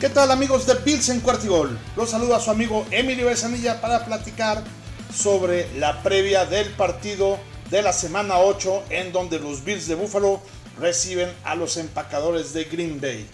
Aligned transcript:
¿Qué 0.00 0.08
tal 0.08 0.30
amigos 0.30 0.66
de 0.66 0.76
Bills 0.76 1.10
en 1.10 1.20
Cuartigol? 1.20 1.78
Los 1.94 2.08
saluda 2.08 2.40
su 2.40 2.50
amigo 2.50 2.86
Emilio 2.90 3.26
Besanilla 3.26 3.82
para 3.82 4.06
platicar 4.06 4.64
sobre 5.14 5.70
la 5.78 6.02
previa 6.02 6.46
del 6.46 6.70
partido 6.70 7.38
de 7.68 7.82
la 7.82 7.92
semana 7.92 8.38
8 8.38 8.84
en 8.88 9.12
donde 9.12 9.38
los 9.38 9.62
Bills 9.62 9.88
de 9.88 9.96
Buffalo 9.96 10.40
reciben 10.78 11.30
a 11.44 11.54
los 11.54 11.76
empacadores 11.76 12.54
de 12.54 12.64
Green 12.64 12.98
Bay. 12.98 13.28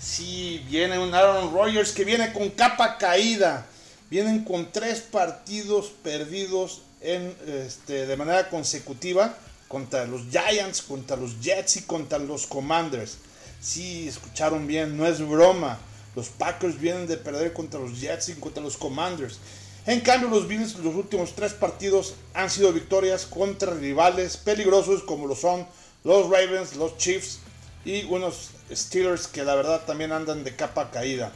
Si 0.00 0.64
viene 0.70 0.98
un 0.98 1.12
Aaron 1.12 1.52
Rodgers 1.52 1.92
que 1.92 2.06
viene 2.06 2.32
con 2.32 2.48
capa 2.48 2.96
caída, 2.96 3.66
vienen 4.08 4.42
con 4.42 4.72
tres 4.72 5.02
partidos 5.02 5.92
perdidos 6.02 6.80
en, 7.02 7.36
este, 7.46 8.06
de 8.06 8.16
manera 8.16 8.48
consecutiva 8.48 9.36
contra 9.68 10.06
los 10.06 10.22
Giants, 10.30 10.80
contra 10.80 11.18
los 11.18 11.38
Jets 11.42 11.76
y 11.76 11.82
contra 11.82 12.18
los 12.18 12.46
Commanders. 12.46 13.18
Si 13.60 14.08
escucharon 14.08 14.66
bien, 14.66 14.96
no 14.96 15.06
es 15.06 15.20
broma. 15.20 15.78
Los 16.16 16.30
Packers 16.30 16.80
vienen 16.80 17.06
de 17.06 17.18
perder 17.18 17.52
contra 17.52 17.78
los 17.78 18.00
Jets 18.00 18.30
y 18.30 18.34
contra 18.34 18.62
los 18.62 18.76
Commanders. 18.76 19.38
En 19.86 20.00
cambio, 20.00 20.28
los 20.28 20.48
Bills, 20.48 20.76
los 20.78 20.94
últimos 20.96 21.34
tres 21.36 21.52
partidos 21.52 22.14
han 22.34 22.50
sido 22.50 22.72
victorias 22.72 23.26
contra 23.26 23.74
rivales 23.74 24.36
peligrosos 24.36 25.02
como 25.04 25.28
lo 25.28 25.36
son 25.36 25.66
los 26.02 26.28
Ravens, 26.30 26.74
los 26.74 26.96
Chiefs 26.96 27.40
y 27.84 28.04
unos 28.04 28.50
Steelers 28.72 29.28
que 29.28 29.44
la 29.44 29.54
verdad 29.54 29.84
también 29.86 30.10
andan 30.10 30.42
de 30.42 30.56
capa 30.56 30.90
caída. 30.90 31.32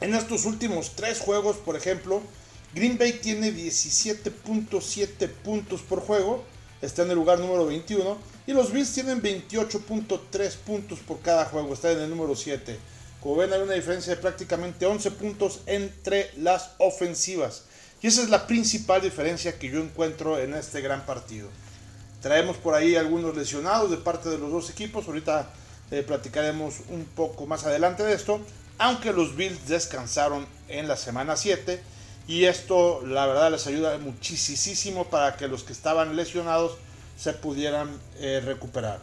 En 0.00 0.14
estos 0.14 0.44
últimos 0.46 0.96
tres 0.96 1.20
juegos, 1.20 1.56
por 1.56 1.76
ejemplo, 1.76 2.20
Green 2.74 2.98
Bay 2.98 3.14
tiene 3.14 3.52
17.7 3.52 5.28
puntos 5.28 5.82
por 5.82 6.00
juego, 6.00 6.44
está 6.82 7.02
en 7.02 7.10
el 7.10 7.16
lugar 7.16 7.38
número 7.38 7.66
21, 7.66 8.18
y 8.46 8.52
los 8.52 8.72
Bills 8.72 8.92
tienen 8.92 9.22
28.3 9.22 10.56
puntos 10.56 10.98
por 11.00 11.20
cada 11.20 11.44
juego, 11.44 11.72
está 11.72 11.92
en 11.92 12.00
el 12.00 12.10
número 12.10 12.34
7. 12.34 12.78
Como 13.20 13.36
ven, 13.36 13.52
hay 13.52 13.60
una 13.60 13.74
diferencia 13.74 14.14
de 14.14 14.20
prácticamente 14.20 14.86
11 14.86 15.10
puntos 15.12 15.60
entre 15.66 16.30
las 16.38 16.70
ofensivas. 16.78 17.64
Y 18.02 18.06
esa 18.06 18.22
es 18.22 18.30
la 18.30 18.46
principal 18.46 19.02
diferencia 19.02 19.58
que 19.58 19.68
yo 19.68 19.80
encuentro 19.80 20.38
en 20.38 20.54
este 20.54 20.80
gran 20.80 21.04
partido. 21.04 21.48
Traemos 22.22 22.56
por 22.56 22.74
ahí 22.74 22.96
algunos 22.96 23.36
lesionados 23.36 23.90
de 23.90 23.98
parte 23.98 24.30
de 24.30 24.38
los 24.38 24.50
dos 24.50 24.70
equipos. 24.70 25.06
Ahorita 25.06 25.50
eh, 25.90 26.02
platicaremos 26.02 26.76
un 26.88 27.04
poco 27.04 27.46
más 27.46 27.64
adelante 27.64 28.02
de 28.02 28.14
esto. 28.14 28.40
Aunque 28.78 29.12
los 29.12 29.36
Bills 29.36 29.68
descansaron 29.68 30.46
en 30.68 30.88
la 30.88 30.96
semana 30.96 31.36
7. 31.36 31.82
Y 32.26 32.44
esto 32.44 33.04
la 33.06 33.26
verdad 33.26 33.50
les 33.50 33.66
ayuda 33.66 33.98
muchísimo 33.98 35.04
para 35.08 35.36
que 35.36 35.48
los 35.48 35.62
que 35.64 35.72
estaban 35.72 36.16
lesionados 36.16 36.78
se 37.18 37.34
pudieran 37.34 37.90
eh, 38.18 38.40
recuperar. 38.42 39.00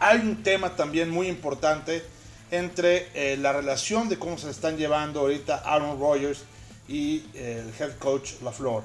Hay 0.00 0.18
un 0.18 0.42
tema 0.42 0.74
también 0.74 1.10
muy 1.10 1.28
importante 1.28 2.02
entre 2.50 3.08
eh, 3.14 3.36
la 3.36 3.52
relación 3.52 4.08
de 4.08 4.18
cómo 4.18 4.38
se 4.38 4.50
están 4.50 4.76
llevando 4.76 5.20
ahorita 5.20 5.62
Aaron 5.64 6.00
Rodgers 6.00 6.40
y 6.88 7.24
eh, 7.34 7.64
el 7.64 7.72
head 7.82 7.96
coach 7.98 8.32
LaFleur. 8.42 8.82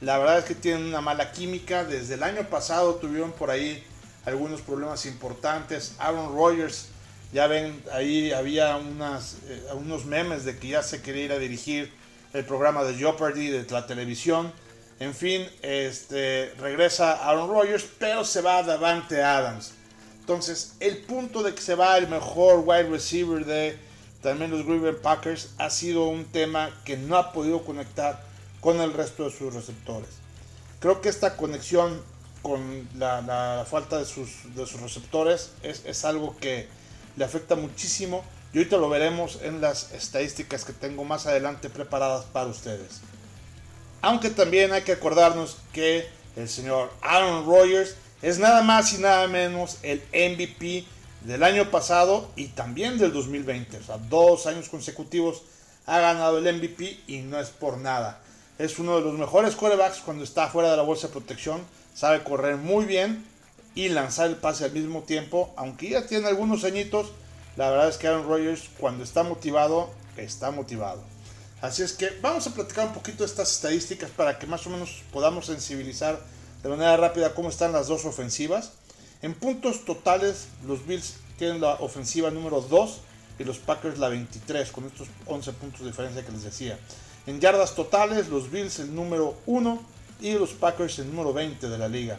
La 0.00 0.18
verdad 0.18 0.38
es 0.38 0.44
que 0.44 0.54
tienen 0.54 0.84
una 0.84 1.00
mala 1.00 1.32
química. 1.32 1.84
Desde 1.84 2.14
el 2.14 2.22
año 2.22 2.42
pasado 2.48 2.96
tuvieron 2.96 3.32
por 3.32 3.50
ahí 3.50 3.82
algunos 4.26 4.60
problemas 4.60 5.06
importantes. 5.06 5.94
Aaron 5.98 6.34
Rodgers, 6.36 6.88
ya 7.32 7.46
ven, 7.46 7.82
ahí 7.92 8.30
había 8.32 8.76
eh, 8.76 9.60
unos 9.74 10.04
memes 10.04 10.44
de 10.44 10.58
que 10.58 10.68
ya 10.68 10.82
se 10.82 11.00
quería 11.00 11.24
ir 11.24 11.32
a 11.32 11.38
dirigir 11.38 11.90
el 12.34 12.44
programa 12.44 12.84
de 12.84 12.94
Jeopardy 12.94 13.48
de 13.48 13.70
la 13.70 13.86
televisión. 13.86 14.52
En 15.00 15.14
fin, 15.14 15.46
este, 15.62 16.52
regresa 16.58 17.28
Aaron 17.28 17.48
Rodgers, 17.50 17.86
pero 17.98 18.24
se 18.24 18.42
va 18.42 18.62
Davante 18.62 19.22
Adams. 19.22 19.72
Entonces, 20.26 20.72
el 20.80 20.96
punto 20.98 21.44
de 21.44 21.54
que 21.54 21.62
se 21.62 21.76
va 21.76 21.96
el 21.96 22.08
mejor 22.08 22.64
wide 22.66 22.88
receiver 22.88 23.44
de 23.44 23.78
también 24.22 24.50
los 24.50 24.66
Green 24.66 24.82
Bay 24.82 24.96
Packers 25.00 25.50
ha 25.56 25.70
sido 25.70 26.08
un 26.08 26.24
tema 26.24 26.76
que 26.84 26.96
no 26.96 27.16
ha 27.16 27.32
podido 27.32 27.62
conectar 27.64 28.24
con 28.60 28.80
el 28.80 28.92
resto 28.92 29.22
de 29.22 29.30
sus 29.30 29.54
receptores. 29.54 30.08
Creo 30.80 31.00
que 31.00 31.10
esta 31.10 31.36
conexión 31.36 32.02
con 32.42 32.88
la, 32.98 33.64
falta 33.70 33.98
de 33.98 34.04
sus, 34.04 34.52
de 34.56 34.66
sus 34.66 34.80
receptores 34.80 35.52
es, 35.62 35.84
es, 35.84 36.04
algo 36.04 36.36
que 36.38 36.66
le 37.16 37.24
afecta 37.24 37.54
muchísimo 37.54 38.24
y 38.52 38.58
ahorita 38.58 38.78
lo 38.78 38.88
veremos 38.88 39.38
en 39.42 39.60
las 39.60 39.92
estadísticas 39.92 40.64
que 40.64 40.72
tengo 40.72 41.04
más 41.04 41.28
adelante 41.28 41.70
preparadas 41.70 42.24
para 42.24 42.46
ustedes. 42.46 43.00
Aunque 44.02 44.30
también 44.30 44.72
hay 44.72 44.82
que 44.82 44.90
acordarnos 44.90 45.58
que 45.72 46.08
el 46.34 46.48
señor 46.48 46.90
Aaron 47.00 47.46
Rodgers 47.46 47.94
es 48.26 48.40
nada 48.40 48.62
más 48.62 48.92
y 48.92 48.98
nada 48.98 49.28
menos 49.28 49.78
el 49.84 50.02
MVP 50.12 50.84
del 51.20 51.44
año 51.44 51.70
pasado 51.70 52.28
y 52.34 52.48
también 52.48 52.98
del 52.98 53.12
2020. 53.12 53.76
O 53.76 53.82
sea, 53.84 53.98
dos 53.98 54.48
años 54.48 54.68
consecutivos 54.68 55.42
ha 55.86 56.00
ganado 56.00 56.38
el 56.38 56.56
MVP 56.56 57.02
y 57.06 57.18
no 57.18 57.38
es 57.38 57.50
por 57.50 57.78
nada. 57.78 58.18
Es 58.58 58.80
uno 58.80 58.96
de 58.96 59.02
los 59.02 59.16
mejores 59.16 59.54
quarterbacks 59.54 59.98
cuando 59.98 60.24
está 60.24 60.48
fuera 60.48 60.72
de 60.72 60.76
la 60.76 60.82
bolsa 60.82 61.06
de 61.06 61.12
protección. 61.12 61.60
Sabe 61.94 62.24
correr 62.24 62.56
muy 62.56 62.84
bien 62.84 63.24
y 63.76 63.90
lanzar 63.90 64.26
el 64.26 64.34
pase 64.34 64.64
al 64.64 64.72
mismo 64.72 65.04
tiempo. 65.04 65.54
Aunque 65.56 65.90
ya 65.90 66.08
tiene 66.08 66.26
algunos 66.26 66.64
añitos, 66.64 67.12
la 67.56 67.70
verdad 67.70 67.88
es 67.88 67.96
que 67.96 68.08
Aaron 68.08 68.26
Rodgers 68.26 68.62
cuando 68.80 69.04
está 69.04 69.22
motivado, 69.22 69.92
está 70.16 70.50
motivado. 70.50 71.00
Así 71.60 71.84
es 71.84 71.92
que 71.92 72.10
vamos 72.20 72.44
a 72.48 72.50
platicar 72.50 72.88
un 72.88 72.92
poquito 72.92 73.18
de 73.18 73.26
estas 73.26 73.52
estadísticas 73.52 74.10
para 74.10 74.36
que 74.36 74.48
más 74.48 74.66
o 74.66 74.70
menos 74.70 75.04
podamos 75.12 75.46
sensibilizar 75.46 76.18
de 76.66 76.70
manera 76.76 76.96
rápida 76.96 77.32
cómo 77.32 77.48
están 77.48 77.70
las 77.70 77.86
dos 77.86 78.04
ofensivas. 78.06 78.72
En 79.22 79.34
puntos 79.34 79.84
totales, 79.84 80.48
los 80.66 80.84
Bills 80.84 81.14
tienen 81.38 81.60
la 81.60 81.74
ofensiva 81.74 82.28
número 82.32 82.60
2 82.60 82.98
y 83.38 83.44
los 83.44 83.58
Packers 83.58 83.98
la 83.98 84.08
23, 84.08 84.72
con 84.72 84.84
estos 84.84 85.06
11 85.26 85.52
puntos 85.52 85.80
de 85.82 85.86
diferencia 85.86 86.26
que 86.26 86.32
les 86.32 86.42
decía. 86.42 86.76
En 87.28 87.40
yardas 87.40 87.76
totales, 87.76 88.28
los 88.28 88.50
Bills 88.50 88.80
el 88.80 88.92
número 88.92 89.36
1 89.46 89.80
y 90.20 90.32
los 90.32 90.54
Packers 90.54 90.98
el 90.98 91.08
número 91.08 91.32
20 91.32 91.68
de 91.68 91.78
la 91.78 91.86
liga. 91.86 92.18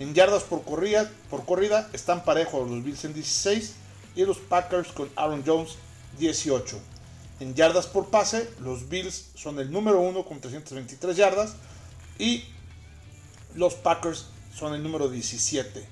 En 0.00 0.12
yardas 0.12 0.42
por 0.42 0.64
corrida, 0.64 1.08
por 1.30 1.44
corrida 1.44 1.88
están 1.92 2.24
parejos 2.24 2.68
los 2.68 2.82
Bills 2.82 3.04
en 3.04 3.14
16 3.14 3.74
y 4.16 4.24
los 4.24 4.38
Packers 4.38 4.90
con 4.90 5.08
Aaron 5.14 5.44
Jones 5.46 5.76
18. 6.18 6.80
En 7.38 7.54
yardas 7.54 7.86
por 7.86 8.06
pase, 8.06 8.50
los 8.58 8.88
Bills 8.88 9.26
son 9.36 9.60
el 9.60 9.70
número 9.70 10.00
1 10.00 10.24
con 10.24 10.40
323 10.40 11.16
yardas 11.16 11.54
y 12.18 12.42
los 13.54 13.74
Packers 13.74 14.26
son 14.56 14.74
el 14.74 14.82
número 14.82 15.08
17. 15.08 15.84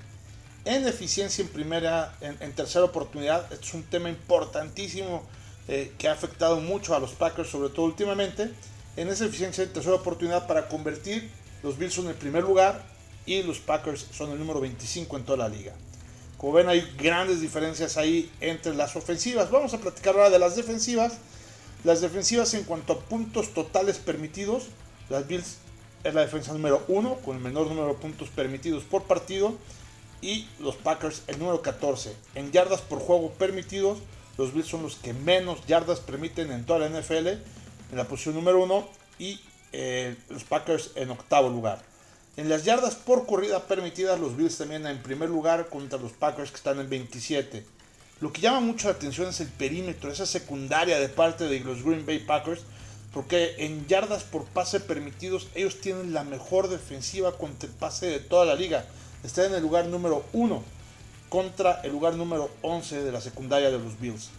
En 0.65 0.87
eficiencia 0.87 1.41
en 1.41 1.49
primera, 1.49 2.15
en, 2.21 2.53
tercera 2.53 2.85
oportunidad, 2.85 3.51
es 3.51 3.73
un 3.73 3.83
tema 3.83 4.09
importantísimo 4.09 5.23
eh, 5.67 5.91
que 5.97 6.07
ha 6.07 6.13
afectado 6.13 6.61
mucho 6.61 6.95
a 6.95 6.99
los 6.99 7.11
Packers, 7.11 7.49
sobre 7.49 7.69
todo 7.69 7.85
últimamente. 7.85 8.49
En 8.95 9.09
esa 9.09 9.25
eficiencia 9.25 9.63
en 9.63 9.73
tercera 9.73 9.95
oportunidad 9.95 10.47
para 10.47 10.69
convertir, 10.69 11.29
los 11.63 11.77
Bills 11.77 11.93
son 11.93 12.07
el 12.07 12.15
primer 12.15 12.43
lugar 12.43 12.83
y 13.25 13.43
los 13.43 13.59
Packers 13.59 14.07
son 14.13 14.31
el 14.31 14.39
número 14.39 14.61
25 14.61 15.17
en 15.17 15.25
toda 15.25 15.37
la 15.37 15.49
liga. 15.49 15.73
Como 16.37 16.53
ven, 16.53 16.69
hay 16.69 16.81
grandes 16.97 17.41
diferencias 17.41 17.97
ahí 17.97 18.31
entre 18.41 18.75
las 18.75 18.95
ofensivas. 18.95 19.49
Vamos 19.49 19.73
a 19.73 19.77
platicar 19.79 20.15
ahora 20.15 20.29
de 20.29 20.39
las 20.39 20.55
defensivas. 20.55 21.13
Las 21.83 22.01
defensivas 22.01 22.53
en 22.53 22.63
cuanto 22.63 22.93
a 22.93 22.99
puntos 22.99 23.53
totales 23.53 23.97
permitidos, 23.97 24.67
las 25.09 25.27
Bills 25.27 25.57
es 26.03 26.13
la 26.13 26.21
defensa 26.21 26.53
número 26.53 26.83
1 26.87 27.15
con 27.23 27.37
el 27.37 27.41
menor 27.41 27.67
número 27.67 27.87
de 27.87 27.93
puntos 27.95 28.29
permitidos 28.29 28.83
por 28.83 29.03
partido 29.03 29.55
y 30.21 30.47
los 30.59 30.75
Packers 30.75 31.23
el 31.27 31.39
número 31.39 31.61
14. 31.61 32.15
En 32.35 32.51
yardas 32.51 32.81
por 32.81 32.99
juego 32.99 33.31
permitidos, 33.31 33.99
los 34.37 34.53
Bills 34.53 34.67
son 34.67 34.83
los 34.83 34.95
que 34.95 35.13
menos 35.13 35.65
yardas 35.67 35.99
permiten 35.99 36.51
en 36.51 36.65
toda 36.65 36.87
la 36.87 36.99
NFL 36.99 37.27
en 37.27 37.97
la 37.97 38.05
posición 38.05 38.35
número 38.35 38.63
1 38.63 38.87
y 39.19 39.39
eh, 39.71 40.15
los 40.29 40.43
Packers 40.43 40.91
en 40.95 41.11
octavo 41.11 41.49
lugar. 41.49 41.81
En 42.35 42.49
las 42.49 42.65
yardas 42.65 42.95
por 42.95 43.27
corrida 43.27 43.67
permitidas, 43.67 44.19
los 44.19 44.35
Bills 44.35 44.57
también 44.57 44.87
en 44.87 45.03
primer 45.03 45.29
lugar 45.29 45.69
contra 45.69 45.99
los 45.99 46.13
Packers 46.13 46.49
que 46.49 46.57
están 46.57 46.79
en 46.79 46.89
27. 46.89 47.63
Lo 48.21 48.31
que 48.33 48.41
llama 48.41 48.59
mucho 48.59 48.87
la 48.87 48.95
atención 48.95 49.27
es 49.27 49.39
el 49.41 49.49
perímetro, 49.49 50.11
esa 50.11 50.25
secundaria 50.25 50.99
de 50.99 51.09
parte 51.09 51.45
de 51.45 51.59
los 51.59 51.83
Green 51.83 52.05
Bay 52.05 52.19
Packers, 52.19 52.61
porque 53.13 53.55
en 53.59 53.87
yardas 53.87 54.23
por 54.23 54.45
pase 54.45 54.79
permitidos, 54.79 55.47
ellos 55.53 55.79
tienen 55.79 56.13
la 56.13 56.23
mejor 56.23 56.67
defensiva 56.67 57.37
contra 57.37 57.69
el 57.69 57.75
pase 57.75 58.07
de 58.07 58.19
toda 58.19 58.45
la 58.45 58.55
liga. 58.55 58.85
Están 59.23 59.45
en 59.45 59.53
el 59.53 59.61
lugar 59.61 59.85
número 59.85 60.25
1 60.33 60.63
contra 61.29 61.81
el 61.81 61.91
lugar 61.91 62.15
número 62.15 62.49
11 62.63 63.03
de 63.03 63.11
la 63.11 63.21
secundaria 63.21 63.69
de 63.69 63.77
los 63.77 63.99
Bills. 63.99 64.29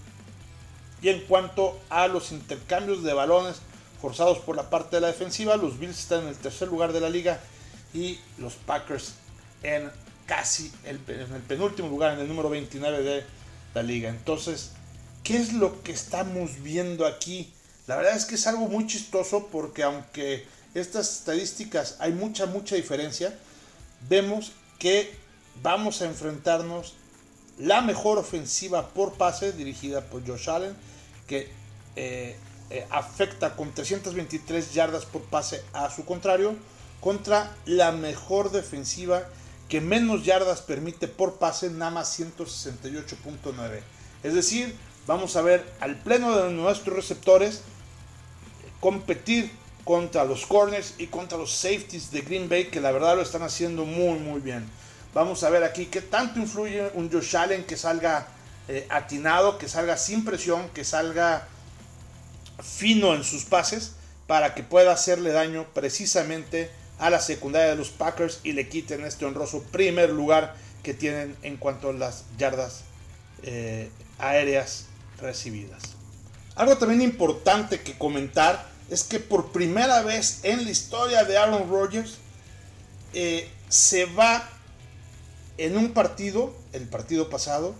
Y 1.02 1.08
en 1.08 1.20
cuanto 1.26 1.78
a 1.88 2.08
los 2.08 2.32
intercambios 2.32 3.04
de 3.04 3.12
balones 3.12 3.56
forzados 4.00 4.38
por 4.38 4.56
la 4.56 4.70
parte 4.70 4.96
de 4.96 5.02
la 5.02 5.08
defensiva, 5.08 5.56
los 5.56 5.78
Bills 5.78 5.98
están 5.98 6.22
en 6.22 6.28
el 6.28 6.36
tercer 6.36 6.68
lugar 6.68 6.92
de 6.92 7.00
la 7.00 7.10
liga 7.10 7.40
y 7.92 8.18
los 8.38 8.54
Packers 8.54 9.14
en 9.62 9.90
casi 10.26 10.72
el, 10.84 10.98
en 11.08 11.32
el 11.32 11.42
penúltimo 11.42 11.88
lugar, 11.88 12.14
en 12.14 12.20
el 12.20 12.28
número 12.28 12.50
29 12.50 13.02
de 13.02 13.24
la 13.72 13.82
liga. 13.84 14.08
Entonces, 14.08 14.72
¿qué 15.22 15.36
es 15.36 15.52
lo 15.52 15.82
que 15.82 15.92
estamos 15.92 16.62
viendo 16.62 17.06
aquí? 17.06 17.52
La 17.86 17.96
verdad 17.96 18.16
es 18.16 18.24
que 18.24 18.36
es 18.36 18.46
algo 18.46 18.68
muy 18.68 18.86
chistoso 18.86 19.48
porque 19.52 19.82
aunque 19.82 20.46
estas 20.74 21.18
estadísticas 21.18 21.96
hay 21.98 22.12
mucha, 22.12 22.46
mucha 22.46 22.76
diferencia, 22.76 23.38
vemos 24.08 24.52
que 24.78 25.14
vamos 25.62 26.00
a 26.00 26.06
enfrentarnos 26.06 26.94
la 27.58 27.82
mejor 27.82 28.18
ofensiva 28.18 28.88
por 28.88 29.14
pase 29.14 29.52
dirigida 29.52 30.00
por 30.00 30.26
Josh 30.26 30.50
Allen 30.50 30.74
que 31.26 31.48
eh, 31.96 32.36
eh, 32.70 32.86
afecta 32.90 33.54
con 33.54 33.72
323 33.72 34.72
yardas 34.72 35.04
por 35.04 35.22
pase 35.22 35.62
a 35.72 35.90
su 35.90 36.04
contrario, 36.04 36.56
contra 37.00 37.54
la 37.66 37.92
mejor 37.92 38.50
defensiva 38.50 39.28
que 39.68 39.80
menos 39.80 40.24
yardas 40.24 40.62
permite 40.62 41.06
por 41.06 41.34
pase, 41.34 41.70
nada 41.70 41.90
más 41.90 42.18
168.9. 42.18 43.80
Es 44.22 44.34
decir, 44.34 44.74
vamos 45.06 45.36
a 45.36 45.42
ver 45.42 45.64
al 45.80 45.96
pleno 45.96 46.36
de 46.36 46.50
nuestros 46.52 46.96
receptores 46.96 47.60
competir 48.84 49.50
contra 49.82 50.26
los 50.26 50.44
corners 50.44 50.92
y 50.98 51.06
contra 51.06 51.38
los 51.38 51.50
safeties 51.54 52.10
de 52.10 52.20
Green 52.20 52.50
Bay, 52.50 52.66
que 52.66 52.82
la 52.82 52.92
verdad 52.92 53.16
lo 53.16 53.22
están 53.22 53.42
haciendo 53.42 53.86
muy, 53.86 54.18
muy 54.18 54.42
bien. 54.42 54.68
Vamos 55.14 55.42
a 55.42 55.48
ver 55.48 55.64
aquí 55.64 55.86
qué 55.86 56.02
tanto 56.02 56.38
influye 56.38 56.90
un 56.92 57.10
Josh 57.10 57.34
Allen 57.34 57.64
que 57.64 57.78
salga 57.78 58.26
eh, 58.68 58.86
atinado, 58.90 59.56
que 59.56 59.70
salga 59.70 59.96
sin 59.96 60.22
presión, 60.22 60.68
que 60.74 60.84
salga 60.84 61.48
fino 62.62 63.14
en 63.14 63.24
sus 63.24 63.46
pases, 63.46 63.92
para 64.26 64.52
que 64.54 64.62
pueda 64.62 64.92
hacerle 64.92 65.32
daño 65.32 65.64
precisamente 65.72 66.70
a 66.98 67.08
la 67.08 67.20
secundaria 67.20 67.70
de 67.70 67.76
los 67.76 67.88
Packers 67.88 68.40
y 68.44 68.52
le 68.52 68.68
quiten 68.68 69.02
este 69.06 69.24
honroso 69.24 69.62
primer 69.62 70.10
lugar 70.10 70.56
que 70.82 70.92
tienen 70.92 71.34
en 71.40 71.56
cuanto 71.56 71.88
a 71.88 71.94
las 71.94 72.24
yardas 72.36 72.82
eh, 73.44 73.88
aéreas 74.18 74.88
recibidas. 75.22 75.80
Algo 76.54 76.76
también 76.76 77.00
importante 77.00 77.80
que 77.80 77.96
comentar 77.96 78.73
es 78.90 79.04
que 79.04 79.20
por 79.20 79.52
primera 79.52 80.02
vez 80.02 80.40
en 80.42 80.64
la 80.64 80.70
historia 80.70 81.24
de 81.24 81.38
Aaron 81.38 81.68
Rodgers 81.68 82.16
eh, 83.12 83.48
se 83.68 84.04
va 84.06 84.48
en 85.56 85.76
un 85.76 85.92
partido, 85.92 86.54
el 86.72 86.88
partido 86.88 87.30
pasado, 87.30 87.74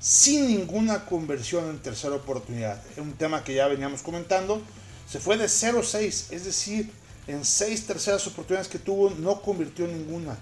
sin 0.00 0.48
ninguna 0.48 1.04
conversión 1.06 1.68
en 1.70 1.78
tercera 1.78 2.14
oportunidad. 2.14 2.82
Es 2.92 2.98
un 2.98 3.12
tema 3.12 3.44
que 3.44 3.54
ya 3.54 3.68
veníamos 3.68 4.02
comentando. 4.02 4.62
Se 5.08 5.20
fue 5.20 5.36
de 5.36 5.46
0-6, 5.46 6.32
es 6.32 6.44
decir, 6.44 6.90
en 7.26 7.44
seis 7.44 7.86
terceras 7.86 8.26
oportunidades 8.26 8.68
que 8.68 8.78
tuvo 8.78 9.10
no 9.10 9.42
convirtió 9.42 9.86
ninguna. 9.86 10.38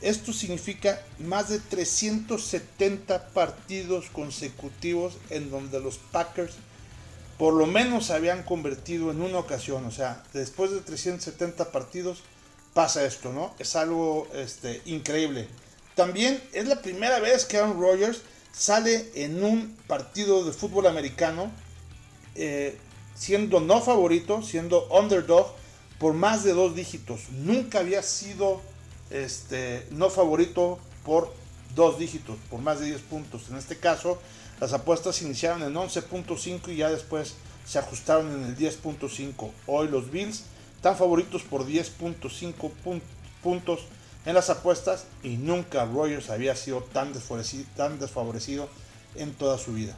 Esto 0.00 0.32
significa 0.32 1.00
más 1.18 1.48
de 1.48 1.60
370 1.60 3.28
partidos 3.28 4.10
consecutivos 4.10 5.14
en 5.30 5.50
donde 5.50 5.80
los 5.80 5.98
Packers 5.98 6.54
por 7.38 7.54
lo 7.54 7.66
menos 7.66 8.06
se 8.06 8.14
habían 8.14 8.42
convertido 8.42 9.10
en 9.10 9.22
una 9.22 9.38
ocasión. 9.38 9.84
O 9.86 9.90
sea, 9.90 10.22
después 10.32 10.70
de 10.70 10.80
370 10.80 11.70
partidos 11.72 12.22
pasa 12.74 13.04
esto, 13.04 13.32
¿no? 13.32 13.54
Es 13.58 13.76
algo 13.76 14.28
este, 14.34 14.82
increíble. 14.86 15.48
También 15.94 16.42
es 16.52 16.66
la 16.66 16.80
primera 16.80 17.20
vez 17.20 17.44
que 17.44 17.58
Aaron 17.58 17.80
Rodgers 17.80 18.22
sale 18.52 19.10
en 19.14 19.42
un 19.42 19.76
partido 19.86 20.44
de 20.44 20.52
fútbol 20.52 20.86
americano 20.86 21.50
eh, 22.34 22.78
siendo 23.14 23.60
no 23.60 23.80
favorito, 23.80 24.42
siendo 24.42 24.86
underdog 24.88 25.54
por 25.98 26.14
más 26.14 26.44
de 26.44 26.52
dos 26.52 26.74
dígitos. 26.74 27.30
Nunca 27.30 27.80
había 27.80 28.02
sido 28.02 28.60
este, 29.10 29.86
no 29.90 30.10
favorito 30.10 30.78
por 31.04 31.32
dos 31.74 31.98
dígitos, 31.98 32.36
por 32.50 32.60
más 32.60 32.80
de 32.80 32.86
10 32.86 33.00
puntos. 33.02 33.48
En 33.50 33.56
este 33.56 33.78
caso, 33.78 34.20
las 34.60 34.72
apuestas 34.72 35.22
iniciaron 35.22 35.62
en 35.62 35.74
11.5 35.74 36.68
y 36.68 36.76
ya 36.76 36.90
después 36.90 37.34
se 37.66 37.78
ajustaron 37.78 38.32
en 38.32 38.44
el 38.44 38.56
10.5. 38.56 39.50
Hoy 39.66 39.88
los 39.88 40.10
Bills 40.10 40.44
están 40.76 40.96
favoritos 40.96 41.42
por 41.42 41.66
10.5 41.66 43.00
puntos 43.42 43.80
en 44.24 44.34
las 44.34 44.50
apuestas 44.50 45.04
y 45.22 45.36
nunca 45.36 45.84
Rogers 45.84 46.30
había 46.30 46.54
sido 46.56 46.82
tan 46.82 47.12
desfavorecido, 47.12 48.68
en 49.14 49.34
toda 49.34 49.58
su 49.58 49.74
vida. 49.74 49.94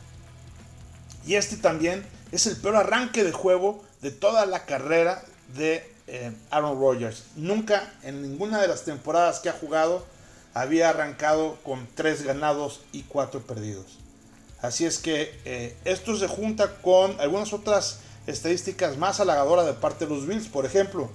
Y 1.26 1.36
este 1.36 1.56
también 1.56 2.04
es 2.32 2.46
el 2.46 2.56
peor 2.56 2.76
arranque 2.76 3.22
de 3.22 3.32
juego 3.32 3.84
de 4.02 4.10
toda 4.10 4.44
la 4.44 4.66
carrera 4.66 5.24
de 5.56 5.88
eh, 6.06 6.32
Aaron 6.50 6.78
Rodgers. 6.78 7.24
Nunca 7.36 7.94
en 8.02 8.22
ninguna 8.22 8.60
de 8.60 8.68
las 8.68 8.84
temporadas 8.84 9.40
que 9.40 9.50
ha 9.50 9.52
jugado 9.52 10.04
había 10.52 10.90
arrancado 10.90 11.58
con 11.62 11.86
3 11.94 12.24
ganados 12.24 12.80
y 12.92 13.02
4 13.02 13.40
perdidos. 13.42 13.98
Así 14.64 14.84
es 14.84 14.98
que 14.98 15.38
eh, 15.44 15.76
esto 15.84 16.16
se 16.16 16.26
junta 16.26 16.76
con 16.76 17.20
algunas 17.20 17.52
otras 17.52 18.00
estadísticas 18.26 18.96
más 18.96 19.20
halagadoras 19.20 19.66
de 19.66 19.74
parte 19.74 20.06
de 20.06 20.14
los 20.14 20.26
Bills. 20.26 20.48
Por 20.48 20.64
ejemplo, 20.64 21.10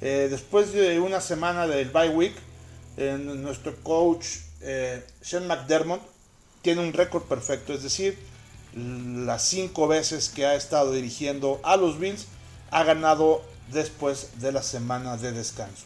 eh, 0.00 0.28
después 0.30 0.72
de 0.72 0.98
una 1.00 1.20
semana 1.20 1.66
del 1.66 1.90
bye 1.90 2.10
week, 2.10 2.34
nuestro 2.96 3.76
coach 3.84 4.26
Sean 5.20 5.46
McDermott 5.46 6.00
tiene 6.62 6.80
un 6.80 6.92
récord 6.92 7.22
perfecto, 7.22 7.72
es 7.72 7.84
decir, 7.84 8.18
las 8.74 9.42
cinco 9.42 9.88
veces 9.88 10.28
que 10.28 10.46
ha 10.46 10.54
estado 10.54 10.92
dirigiendo 10.92 11.60
a 11.62 11.76
los 11.76 11.98
Bills 11.98 12.26
ha 12.70 12.84
ganado 12.84 13.42
después 13.72 14.40
de 14.40 14.52
la 14.52 14.62
semana 14.62 15.16
de 15.16 15.32
descanso. 15.32 15.84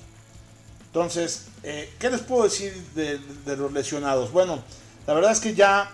Entonces, 0.87 1.47
eh, 1.63 1.91
¿qué 1.99 2.11
les 2.11 2.21
puedo 2.21 2.45
decir 2.45 2.75
de, 2.95 3.19
los 3.57 3.73
lesionados? 3.73 4.31
Bueno, 4.31 4.63
la 5.07 5.15
verdad 5.15 5.33
es 5.33 5.41
que 5.41 5.55
ya 5.55 5.91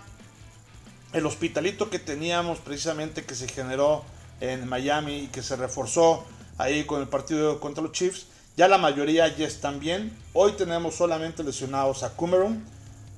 el 1.13 1.27
hospitalito 1.27 1.91
que 1.91 1.99
teníamos 1.99 2.59
precisamente 2.59 3.25
que 3.25 3.35
se 3.35 3.49
generó 3.49 4.05
en 4.41 4.69
Miami 4.69 5.25
y 5.25 5.27
que 5.29 5.43
se 5.43 5.57
reforzó 5.57 6.25
ahí 6.59 6.85
con 6.85 7.01
el 7.01 7.09
partido 7.09 7.61
contra 7.61 7.83
los 7.83 7.93
Chiefs, 7.93 8.27
ya 8.57 8.69
la 8.69 8.79
mayoría 8.79 9.29
ya 9.37 9.47
están 9.47 9.81
bien. 9.81 10.17
Hoy 10.33 10.53
tenemos 10.53 10.97
solamente 10.97 11.45
lesionados 11.45 12.03
a 12.03 12.17
Cameron, 12.17 12.65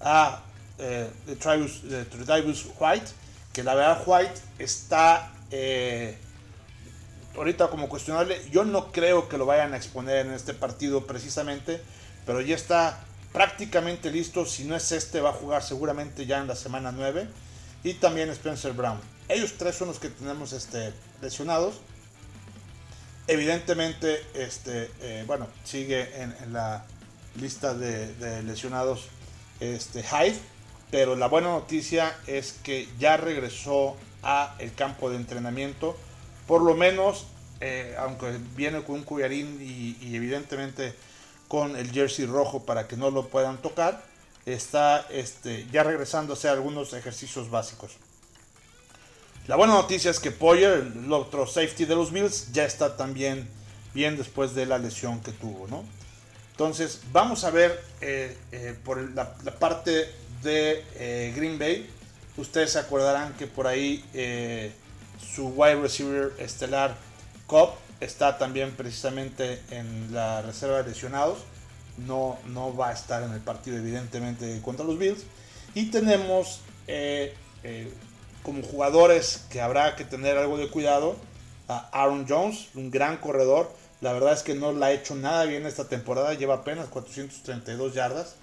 a 0.01 0.43
eh, 0.79 1.11
Travis, 1.39 1.83
White, 2.79 3.07
que 3.53 3.63
la 3.65 3.75
verdad 3.75 4.03
White 4.07 4.41
está... 4.59 5.33
Eh, 5.51 6.17
ahorita 7.37 7.69
como 7.69 7.89
cuestionable. 7.89 8.41
Yo 8.51 8.65
no 8.65 8.93
creo 8.93 9.29
que 9.29 9.39
lo 9.39 9.47
vayan 9.47 9.73
a 9.73 9.77
exponer 9.77 10.27
en 10.27 10.33
este 10.33 10.55
partido 10.55 11.07
precisamente, 11.07 11.81
pero 12.27 12.41
ya 12.41 12.55
está 12.55 13.01
prácticamente 13.33 14.11
listo. 14.11 14.45
Si 14.47 14.65
no 14.65 14.77
es 14.77 14.93
este, 14.93 15.21
va 15.21 15.31
a 15.31 15.35
jugar 15.35 15.63
seguramente 15.63 16.27
ya 16.27 16.39
en 16.39 16.49
la 16.49 16.57
semana 16.57 16.93
9. 16.93 17.29
Y 17.83 17.95
también 17.95 18.31
Spencer 18.31 18.73
Brown. 18.73 18.99
Ellos 19.29 19.55
tres 19.57 19.77
son 19.77 19.89
los 19.89 19.99
que 19.99 20.11
tenemos 20.11 20.53
este, 20.53 20.93
lesionados. 21.23 21.77
Evidentemente, 23.27 24.25
este, 24.35 24.91
eh, 25.01 25.25
bueno, 25.27 25.47
sigue 25.65 26.21
en, 26.21 26.53
la 26.53 26.85
lista 27.37 27.75
de, 27.75 28.43
lesionados 28.43 29.09
este, 29.61 30.03
Hyde. 30.03 30.39
Pero 30.91 31.15
la 31.15 31.29
buena 31.29 31.49
noticia 31.49 32.17
es 32.27 32.55
que 32.65 32.89
ya 32.99 33.17
regresó 33.17 33.97
a 34.23 34.57
el 34.59 34.75
campo 34.75 35.09
de 35.09 35.17
entrenamiento 35.17 35.97
por 36.51 36.63
lo 36.63 36.75
menos, 36.75 37.27
eh, 37.61 37.95
aunque 37.97 38.37
viene 38.57 38.83
con 38.83 38.97
un 38.97 39.05
cuyarín 39.05 39.59
y, 39.63 40.17
evidentemente 40.17 40.95
con 41.47 41.77
el 41.77 41.93
jersey 41.93 42.27
rojo 42.27 42.65
para 42.65 42.89
que 42.89 42.97
no 42.97 43.13
lo 43.13 43.29
puedan 43.29 43.59
tocar, 43.59 44.03
está 44.53 45.07
este, 45.11 45.67
ya 45.73 45.83
regresando 45.83 46.33
a 46.33 46.37
hacer 46.37 46.51
algunos 46.51 46.93
ejercicios 46.93 47.51
básicos. 47.51 47.93
La 49.47 49.57
buena 49.57 49.75
noticia 49.75 50.11
es 50.11 50.21
que 50.21 50.31
Poyer, 50.31 50.93
el 50.95 51.13
otro 51.13 51.47
safety 51.47 51.85
de 51.85 51.95
los 51.97 52.13
Bills, 52.13 52.53
ya 52.53 52.65
está 52.65 52.97
también 52.97 53.49
bien 53.95 54.17
después 54.17 54.55
de 54.55 54.67
la 54.67 54.79
lesión 54.79 55.21
que 55.21 55.33
tuvo, 55.33 55.67
¿no? 55.69 55.85
Entonces, 56.53 57.01
vamos 57.13 57.45
a 57.45 57.51
ver 57.51 57.83
eh, 58.01 58.37
eh, 58.53 58.77
por 58.85 59.01
la, 59.13 59.35
parte 59.59 60.13
de 60.43 61.33
Green 61.35 61.59
Bay. 61.59 61.91
Ustedes 62.37 62.73
se 62.73 62.79
acordarán 62.79 63.35
que 63.35 63.47
por 63.47 63.67
ahí 63.67 64.05
su 65.35 65.49
wide 65.49 65.77
receiver 65.77 66.33
estelar 66.39 66.97
Cobb 67.47 67.71
está 68.01 68.39
también 68.39 68.73
precisamente 68.73 69.61
en 69.71 70.13
la 70.13 70.43
reserva 70.43 70.83
de 70.83 70.91
lesionados. 70.91 71.39
No, 71.99 72.39
no 72.47 72.75
va 72.75 72.91
a 72.91 72.93
estar 72.93 73.23
en 73.23 73.33
el 73.33 73.41
partido 73.41 73.77
evidentemente 73.77 74.61
contra 74.63 74.85
los 74.85 74.99
Bills. 74.99 75.25
Y 75.75 75.87
tenemos 75.87 76.61
eh, 76.87 77.35
eh, 77.63 77.93
como 78.43 78.63
jugadores 78.63 79.45
que 79.51 79.61
habrá 79.61 79.97
que 79.97 80.05
tener 80.05 80.37
algo 80.37 80.57
de 80.57 80.69
cuidado 80.69 81.17
a 81.69 81.89
Aaron 81.93 82.27
Jones, 82.29 82.69
un 82.75 82.91
gran 82.91 83.19
corredor. 83.19 83.73
La 84.01 84.13
verdad 84.13 84.33
es 84.33 84.43
que 84.43 84.55
no 84.55 84.73
la 84.73 84.87
ha 84.87 84.93
hecho 84.93 85.15
nada 85.15 85.45
bien 85.45 85.67
esta 85.67 85.89
temporada, 85.89 86.35
lleva 86.35 86.55
apenas 86.55 86.89
432 86.89 87.95
yardas. 87.95 88.37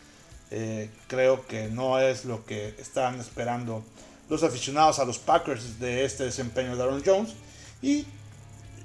Eh, 0.49 0.89
creo 1.07 1.45
que 1.45 1.67
no 1.67 1.99
es 1.99 2.23
lo 2.23 2.45
que 2.45 2.75
estaban 2.77 3.19
esperando 3.19 3.83
los 4.29 4.43
aficionados 4.43 4.99
a 4.99 5.05
los 5.05 5.17
Packers 5.17 5.79
de 5.79 6.05
este 6.05 6.23
desempeño 6.23 6.75
de 6.75 6.83
Aaron 6.83 7.03
Jones. 7.05 7.33
Y 7.81 8.05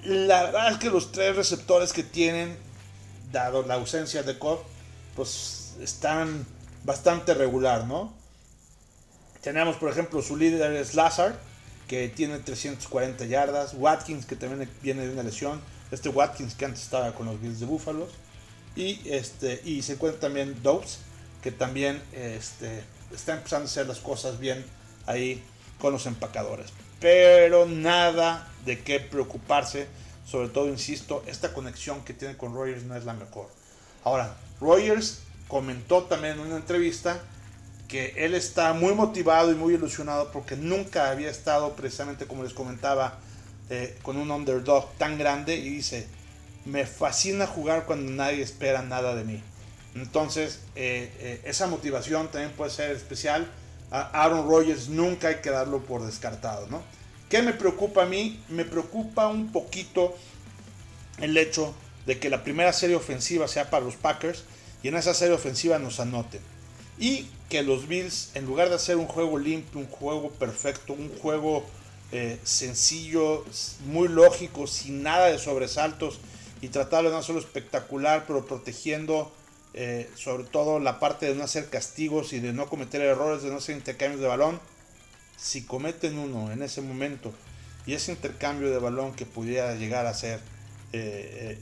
la 0.04 0.44
verdad 0.44 0.72
es 0.72 0.78
que 0.78 0.90
los 0.90 1.12
tres 1.12 1.36
receptores 1.36 1.92
que 1.92 2.02
tienen, 2.02 2.56
dado 3.32 3.62
la 3.64 3.74
ausencia 3.74 4.22
de 4.22 4.38
Cobb, 4.38 4.60
pues 5.16 5.74
están 5.80 6.46
bastante 6.84 7.34
regular, 7.34 7.86
¿no? 7.86 8.12
Tenemos, 9.42 9.76
por 9.76 9.90
ejemplo, 9.90 10.22
su 10.22 10.36
líder 10.36 10.72
es 10.74 10.94
Lazard, 10.94 11.34
que 11.88 12.08
tiene 12.08 12.38
340 12.38 13.24
yardas. 13.26 13.74
Watkins, 13.74 14.24
que 14.24 14.36
también 14.36 14.70
viene 14.82 15.06
de 15.06 15.12
una 15.12 15.22
lesión. 15.22 15.60
Este 15.90 16.08
Watkins 16.08 16.54
que 16.54 16.64
antes 16.64 16.82
estaba 16.82 17.12
con 17.14 17.26
los 17.26 17.40
Bills 17.40 17.60
de 17.60 17.66
Buffalo. 17.66 18.08
Y, 18.76 19.00
este, 19.10 19.60
y 19.64 19.82
se 19.82 19.94
encuentra 19.94 20.20
también 20.20 20.62
Dobbs, 20.62 21.00
que 21.42 21.50
también 21.50 22.00
este, 22.12 22.82
está 23.12 23.34
empezando 23.34 23.64
a 23.64 23.70
hacer 23.70 23.86
las 23.86 23.98
cosas 23.98 24.38
bien 24.38 24.64
ahí 25.06 25.42
con 25.78 25.92
los 25.92 26.06
empacadores. 26.06 26.68
Pero 27.00 27.66
nada 27.66 28.48
de 28.64 28.80
qué 28.82 29.00
preocuparse. 29.00 29.88
Sobre 30.32 30.48
todo, 30.48 30.68
insisto, 30.68 31.22
esta 31.26 31.52
conexión 31.52 32.02
que 32.06 32.14
tiene 32.14 32.38
con 32.38 32.54
Rogers 32.54 32.84
no 32.84 32.96
es 32.96 33.04
la 33.04 33.12
mejor. 33.12 33.50
Ahora, 34.02 34.34
Rogers 34.62 35.18
comentó 35.46 36.04
también 36.04 36.40
en 36.40 36.40
una 36.40 36.56
entrevista 36.56 37.20
que 37.86 38.14
él 38.16 38.34
está 38.34 38.72
muy 38.72 38.94
motivado 38.94 39.52
y 39.52 39.56
muy 39.56 39.74
ilusionado 39.74 40.32
porque 40.32 40.56
nunca 40.56 41.10
había 41.10 41.28
estado 41.28 41.76
precisamente 41.76 42.26
como 42.26 42.44
les 42.44 42.54
comentaba 42.54 43.18
eh, 43.68 43.98
con 44.00 44.16
un 44.16 44.30
underdog 44.30 44.90
tan 44.96 45.18
grande 45.18 45.56
y 45.56 45.68
dice 45.68 46.08
me 46.64 46.86
fascina 46.86 47.46
jugar 47.46 47.84
cuando 47.84 48.10
nadie 48.10 48.40
espera 48.40 48.80
nada 48.80 49.14
de 49.14 49.24
mí 49.24 49.42
entonces 49.94 50.60
eh, 50.74 51.12
eh, 51.18 51.42
esa 51.44 51.66
motivación 51.66 52.28
también 52.30 52.52
puede 52.52 52.70
ser 52.70 52.96
especial 52.96 53.46
Aaron 53.90 54.48
Rodgers 54.48 54.88
nunca 54.88 55.28
hay 55.28 55.42
que 55.42 55.50
darlo 55.50 55.82
por 55.82 56.02
descartado 56.06 56.66
¿no? 56.68 56.82
¿Qué 57.32 57.40
me 57.40 57.54
preocupa 57.54 58.02
a 58.02 58.06
mí? 58.06 58.38
me 58.50 58.66
preocupa 58.66 59.26
un 59.28 59.52
poquito 59.52 60.14
el 61.18 61.38
hecho 61.38 61.74
de 62.04 62.18
que 62.18 62.28
la 62.28 62.44
primera 62.44 62.74
serie 62.74 62.94
ofensiva 62.94 63.48
sea 63.48 63.70
para 63.70 63.86
los 63.86 63.96
Packers 63.96 64.44
y 64.82 64.88
en 64.88 64.96
esa 64.96 65.14
serie 65.14 65.34
ofensiva 65.34 65.78
nos 65.78 65.98
anoten 65.98 66.42
y 66.98 67.26
que 67.48 67.62
los 67.62 67.88
Bills, 67.88 68.32
en 68.34 68.44
lugar 68.44 68.68
de 68.68 68.74
hacer 68.74 68.98
un 68.98 69.06
juego 69.06 69.38
limpio, 69.38 69.80
un 69.80 69.86
juego 69.86 70.30
perfecto, 70.32 70.92
un 70.92 71.08
juego 71.08 71.64
eh, 72.12 72.38
sencillo, 72.44 73.46
muy 73.86 74.08
lógico, 74.08 74.66
sin 74.66 75.02
nada 75.02 75.28
de 75.28 75.38
sobresaltos, 75.38 76.20
y 76.60 76.68
tratar 76.68 77.02
de 77.04 77.10
no 77.10 77.16
hacerlo 77.16 77.40
espectacular, 77.40 78.24
pero 78.26 78.44
protegiendo 78.44 79.32
eh, 79.72 80.10
sobre 80.16 80.44
todo 80.44 80.80
la 80.80 81.00
parte 81.00 81.24
de 81.24 81.34
no 81.34 81.44
hacer 81.44 81.70
castigos 81.70 82.34
y 82.34 82.40
de 82.40 82.52
no 82.52 82.68
cometer 82.68 83.00
errores, 83.00 83.42
de 83.42 83.50
no 83.50 83.56
hacer 83.56 83.74
intercambios 83.74 84.20
de 84.20 84.28
balón, 84.28 84.60
si 85.42 85.64
cometen 85.64 86.18
uno 86.18 86.52
en 86.52 86.62
ese 86.62 86.80
momento 86.82 87.32
y 87.84 87.94
ese 87.94 88.12
intercambio 88.12 88.70
de 88.70 88.78
balón 88.78 89.12
que 89.12 89.26
pudiera 89.26 89.74
llegar 89.74 90.06
a 90.06 90.14
ser, 90.14 90.38
eh, 90.92 91.58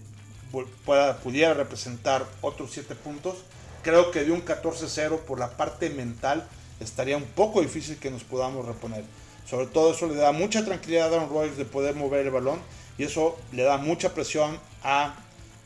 pueda, 0.84 1.18
pudiera 1.20 1.54
representar 1.54 2.26
otros 2.42 2.72
7 2.72 2.94
puntos, 2.94 3.38
creo 3.82 4.10
que 4.10 4.24
de 4.24 4.32
un 4.32 4.44
14-0 4.44 5.20
por 5.20 5.38
la 5.38 5.56
parte 5.56 5.88
mental 5.88 6.46
estaría 6.78 7.16
un 7.16 7.24
poco 7.24 7.62
difícil 7.62 7.96
que 7.96 8.10
nos 8.10 8.22
podamos 8.22 8.66
reponer. 8.66 9.02
Sobre 9.48 9.66
todo 9.66 9.94
eso 9.94 10.06
le 10.08 10.16
da 10.16 10.32
mucha 10.32 10.64
tranquilidad 10.64 11.12
a 11.12 11.16
Aaron 11.16 11.30
Rodgers 11.30 11.56
de 11.56 11.64
poder 11.64 11.94
mover 11.94 12.26
el 12.26 12.30
balón 12.30 12.60
y 12.98 13.04
eso 13.04 13.38
le 13.52 13.62
da 13.62 13.78
mucha 13.78 14.12
presión 14.12 14.58
a 14.84 15.14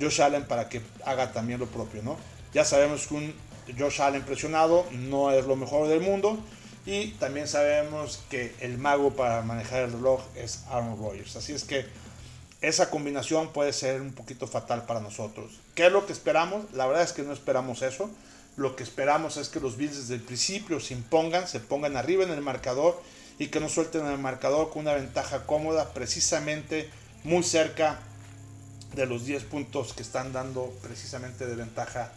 Josh 0.01 0.23
Allen 0.23 0.45
para 0.45 0.69
que 0.69 0.81
haga 1.05 1.33
también 1.33 1.59
lo 1.59 1.67
propio, 1.67 2.03
¿no? 2.03 2.17
Ya 2.53 2.65
sabemos 2.65 3.09
que 3.09 3.15
un 3.15 3.35
Josh 3.77 4.01
Allen 4.01 4.23
presionado 4.23 4.87
no 4.93 5.33
es 5.33 5.45
lo 5.47 5.57
mejor 5.57 5.89
del 5.89 6.01
mundo 6.01 6.39
y 6.87 7.09
también 7.13 7.49
sabemos 7.49 8.23
que 8.29 8.55
el 8.61 8.79
mago 8.79 9.15
para 9.15 9.43
manejar 9.43 9.85
el 9.85 9.93
reloj 9.93 10.23
es 10.37 10.65
Aaron 10.69 10.99
Rodgers. 10.99 11.37
Así 11.37 11.53
es 11.53 11.65
que 11.65 11.87
esa 12.61 12.91
combinación 12.91 13.53
puede 13.53 13.73
ser 13.73 14.01
un 14.01 14.13
poquito 14.13 14.47
fatal 14.47 14.85
para 14.85 15.01
nosotros. 15.01 15.53
¿Qué 15.75 15.87
es 15.87 15.93
lo 15.93 16.07
que 16.07 16.13
esperamos? 16.13 16.65
La 16.73 16.87
verdad 16.87 17.03
es 17.03 17.13
que 17.13 17.23
no 17.23 17.33
esperamos 17.33 17.83
eso. 17.83 18.11
Lo 18.57 18.77
que 18.77 18.83
esperamos 18.83 19.37
es 19.37 19.49
que 19.49 19.61
los 19.61 19.77
Bills 19.77 19.97
desde 19.97 20.15
el 20.15 20.23
principio 20.23 20.79
se 20.79 20.95
impongan, 20.95 21.49
se 21.49 21.61
pongan 21.61 21.97
arriba 21.97 22.25
en 22.25 22.31
el 22.31 22.41
marcador 22.41 23.03
y 23.39 23.49
que 23.49 23.61
no 23.61 23.69
suelten 23.69 24.07
el 24.07 24.19
marcador 24.19 24.71
con 24.71 24.83
una 24.83 24.95
ventaja 24.95 25.45
cómoda, 25.47 25.93
precisamente 25.93 26.89
muy 27.25 27.43
cerca 27.43 28.01
de 28.95 29.07
los 29.07 29.25
10 29.25 29.45
puntos 29.45 29.93
que 29.93 30.03
están 30.03 30.33
dando 30.33 30.73
precisamente 30.83 31.47
de 31.47 31.57
ventaja 31.57 32.13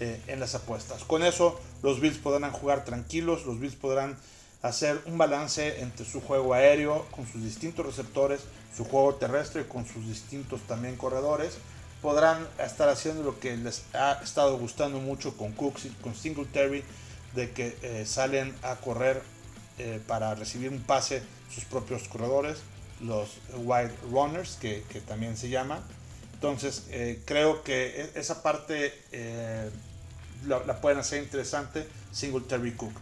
eh, 0.00 0.20
en 0.26 0.40
las 0.40 0.54
apuestas. 0.54 1.04
Con 1.04 1.22
eso 1.22 1.58
los 1.82 2.00
Bills 2.00 2.18
podrán 2.18 2.52
jugar 2.52 2.84
tranquilos, 2.84 3.46
los 3.46 3.60
Bills 3.60 3.76
podrán 3.76 4.16
hacer 4.62 5.00
un 5.06 5.18
balance 5.18 5.80
entre 5.80 6.04
su 6.04 6.20
juego 6.20 6.54
aéreo 6.54 7.06
con 7.10 7.26
sus 7.26 7.42
distintos 7.42 7.86
receptores, 7.86 8.40
su 8.76 8.84
juego 8.84 9.14
terrestre 9.14 9.66
con 9.66 9.86
sus 9.86 10.06
distintos 10.06 10.60
también 10.62 10.96
corredores. 10.96 11.58
Podrán 12.02 12.46
estar 12.58 12.88
haciendo 12.88 13.22
lo 13.22 13.40
que 13.40 13.56
les 13.56 13.84
ha 13.94 14.20
estado 14.22 14.58
gustando 14.58 15.00
mucho 15.00 15.36
con 15.36 15.52
Cooks 15.52 15.86
y 15.86 15.88
con 16.02 16.14
Singletary, 16.14 16.84
de 17.34 17.50
que 17.50 17.76
eh, 17.82 18.04
salen 18.06 18.54
a 18.62 18.76
correr 18.76 19.22
eh, 19.78 20.00
para 20.06 20.34
recibir 20.34 20.70
un 20.70 20.80
pase 20.80 21.22
sus 21.54 21.64
propios 21.64 22.08
corredores, 22.08 22.58
los 23.00 23.38
wide 23.56 23.92
runners, 24.10 24.56
que, 24.60 24.82
también 25.06 25.36
se 25.36 25.48
llaman. 25.48 25.80
Entonces, 26.34 26.84
eh, 26.90 27.20
creo 27.24 27.62
que 27.62 28.02
e-, 28.02 28.10
esa 28.20 28.42
parte 28.42 28.94
la, 30.46 30.80
pueden 30.80 30.98
hacer 30.98 31.22
interesante 31.22 31.86
Singletary 32.12 32.72
Cook. 32.72 32.92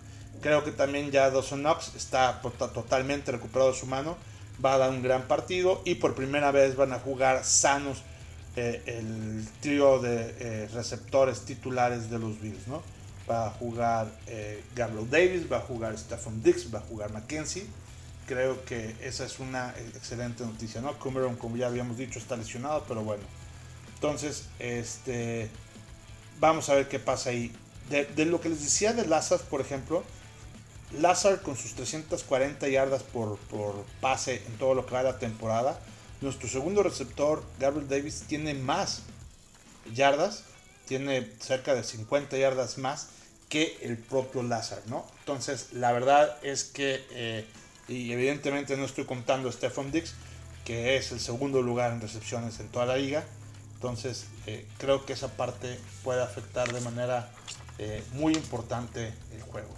Creo 0.40 0.64
que 0.64 0.72
también 0.72 1.10
ya 1.10 1.30
Dawson 1.30 1.60
Knox 1.60 1.94
está 1.96 2.40
totalmente 2.42 3.32
recuperado 3.32 3.72
de 3.72 3.78
su 3.78 3.86
mano. 3.86 4.16
Va 4.64 4.74
a 4.74 4.78
dar 4.78 4.90
un 4.90 5.02
gran 5.02 5.22
partido 5.22 5.82
y 5.84 5.96
por 5.96 6.14
primera 6.14 6.50
vez 6.50 6.76
van 6.76 6.92
a 6.92 6.98
jugar 6.98 7.44
sanos 7.44 8.02
eh, 8.56 8.82
el 8.86 9.48
trío 9.60 9.98
de 9.98 10.34
eh, 10.38 10.68
receptores 10.72 11.44
titulares 11.44 12.10
de 12.10 12.18
los 12.18 12.40
Bills. 12.40 12.68
¿no? 12.68 12.82
Va 13.28 13.46
a 13.46 13.50
jugar 13.50 14.06
eh, 14.26 14.62
Gabriel 14.76 15.08
Davis, 15.10 15.50
va 15.50 15.58
a 15.58 15.60
jugar 15.60 15.98
Stephen 15.98 16.42
Dix, 16.42 16.72
va 16.72 16.80
a 16.80 16.82
jugar 16.82 17.12
Mackenzie. 17.12 17.66
Creo 18.26 18.64
que 18.64 18.94
esa 19.02 19.24
es 19.24 19.40
una 19.40 19.74
excelente 19.94 20.44
noticia. 20.44 20.80
¿no? 20.80 20.98
Como 20.98 21.56
ya 21.56 21.66
habíamos 21.66 21.96
dicho, 21.96 22.18
está 22.18 22.36
lesionado, 22.36 22.84
pero 22.86 23.02
bueno. 23.02 23.22
Entonces, 23.94 24.44
este, 24.58 25.50
vamos 26.44 26.68
a 26.68 26.74
ver 26.74 26.88
qué 26.88 26.98
pasa 26.98 27.30
ahí. 27.30 27.52
De, 27.90 28.24
lo 28.24 28.40
que 28.40 28.48
les 28.48 28.62
decía 28.62 28.92
de 28.92 29.06
Lazar, 29.06 29.40
por 29.40 29.60
ejemplo, 29.60 30.04
Lazar 31.00 31.42
con 31.42 31.56
sus 31.56 31.74
340 31.74 32.68
yardas 32.68 33.02
por, 33.02 33.38
pase 34.00 34.42
en 34.46 34.58
todo 34.58 34.74
lo 34.74 34.86
que 34.86 34.92
va 34.92 35.02
de 35.02 35.12
la 35.12 35.18
temporada. 35.18 35.78
Nuestro 36.20 36.48
segundo 36.48 36.82
receptor, 36.82 37.42
Gabriel 37.58 37.88
Davis, 37.88 38.24
tiene 38.26 38.54
más 38.54 39.02
yardas, 39.92 40.44
tiene 40.86 41.30
cerca 41.40 41.74
de 41.74 41.84
50 41.84 42.36
yardas 42.38 42.78
más 42.78 43.08
que 43.48 43.78
el 43.82 43.98
propio 43.98 44.42
Lazar, 44.42 44.82
¿no? 44.86 45.04
Entonces, 45.20 45.68
la 45.72 45.92
verdad 45.92 46.38
es 46.42 46.64
que, 46.64 47.04
eh, 47.10 47.46
y 47.88 48.12
evidentemente 48.12 48.76
no 48.76 48.84
estoy 48.84 49.04
contando 49.04 49.48
a 49.48 49.52
Stephon 49.52 49.90
Dix, 49.90 50.14
que 50.64 50.96
es 50.96 51.12
el 51.12 51.20
segundo 51.20 51.60
lugar 51.60 51.92
en 51.92 52.00
recepciones 52.00 52.58
en 52.60 52.68
toda 52.68 52.86
la 52.86 52.96
liga. 52.96 53.24
Entonces, 53.84 54.24
eh, 54.46 54.64
creo 54.78 55.04
que 55.04 55.12
esa 55.12 55.36
parte 55.36 55.78
puede 56.02 56.22
afectar 56.22 56.72
de 56.72 56.80
manera 56.80 57.28
eh, 57.76 58.02
muy 58.14 58.32
importante 58.32 59.12
el 59.30 59.42
juego. 59.42 59.68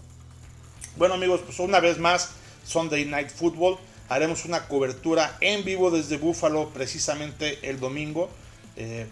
Bueno 0.96 1.14
amigos, 1.14 1.40
pues 1.44 1.58
una 1.58 1.80
vez 1.80 1.98
más, 1.98 2.30
Sunday 2.64 3.04
Night 3.04 3.30
Football. 3.30 3.78
Haremos 4.08 4.44
una 4.44 4.68
cobertura 4.68 5.36
en 5.40 5.64
vivo 5.64 5.90
desde 5.90 6.18
Buffalo 6.18 6.68
precisamente 6.68 7.68
el 7.68 7.80
domingo. 7.80 8.30
Eh, 8.76 9.08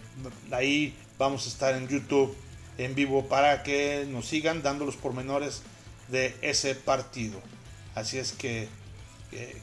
ahí 0.49 0.95
vamos 1.17 1.45
a 1.45 1.49
estar 1.49 1.75
en 1.75 1.89
YouTube 1.89 2.33
en 2.77 2.95
vivo 2.95 3.27
para 3.27 3.63
que 3.63 4.07
nos 4.09 4.25
sigan 4.25 4.63
dando 4.63 4.85
los 4.85 4.95
pormenores 4.95 5.63
de 6.07 6.37
ese 6.41 6.73
partido. 6.73 7.41
Así 7.95 8.17
es 8.17 8.31
que 8.31 8.69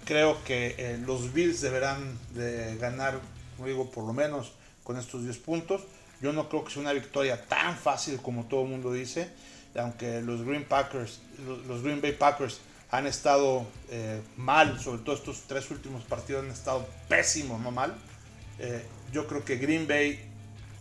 creo 0.04 0.44
que 0.44 0.98
los 1.06 1.32
Bills 1.32 1.62
deberán 1.62 2.18
de 2.34 2.76
ganar, 2.76 3.18
digo, 3.64 3.90
por 3.90 4.04
lo 4.04 4.12
menos 4.12 4.52
con 4.84 4.98
estos 4.98 5.24
10 5.24 5.38
puntos. 5.38 5.82
Yo 6.20 6.32
no 6.32 6.48
creo 6.48 6.64
que 6.64 6.72
sea 6.72 6.82
una 6.82 6.92
victoria 6.92 7.44
tan 7.46 7.76
fácil 7.76 8.20
como 8.22 8.44
todo 8.44 8.62
el 8.62 8.68
mundo 8.68 8.92
dice 8.92 9.30
aunque 9.80 10.20
los 10.20 10.44
Green 10.44 10.64
Packers, 10.64 11.20
los 11.66 11.82
Green 11.82 12.00
Bay 12.00 12.12
Packers 12.12 12.60
han 12.90 13.06
estado 13.06 13.66
eh, 13.90 14.20
mal, 14.36 14.78
sobre 14.80 15.02
todo 15.02 15.14
estos 15.14 15.42
tres 15.46 15.70
últimos 15.70 16.02
partidos 16.04 16.44
han 16.44 16.50
estado 16.50 16.86
pésimos, 17.08 17.60
no 17.60 17.70
mal. 17.70 17.94
Eh, 18.58 18.84
yo 19.12 19.26
creo 19.26 19.44
que 19.44 19.56
Green 19.56 19.88
Bay 19.88 20.20